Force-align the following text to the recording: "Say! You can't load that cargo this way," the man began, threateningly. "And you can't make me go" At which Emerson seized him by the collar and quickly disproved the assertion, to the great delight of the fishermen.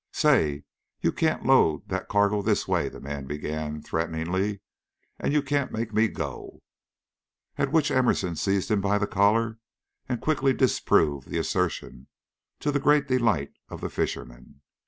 "Say! 0.13 0.63
You 1.01 1.11
can't 1.11 1.45
load 1.45 1.87
that 1.89 2.07
cargo 2.07 2.41
this 2.41 2.67
way," 2.67 2.89
the 2.89 2.99
man 2.99 3.27
began, 3.27 3.83
threateningly. 3.83 4.61
"And 5.19 5.31
you 5.31 5.43
can't 5.43 5.71
make 5.71 5.93
me 5.93 6.07
go" 6.07 6.63
At 7.59 7.71
which 7.71 7.91
Emerson 7.91 8.35
seized 8.35 8.71
him 8.71 8.81
by 8.81 8.97
the 8.97 9.05
collar 9.05 9.59
and 10.09 10.19
quickly 10.19 10.53
disproved 10.53 11.29
the 11.29 11.37
assertion, 11.37 12.07
to 12.61 12.71
the 12.71 12.79
great 12.79 13.07
delight 13.07 13.51
of 13.69 13.79
the 13.81 13.91
fishermen. 13.91 14.61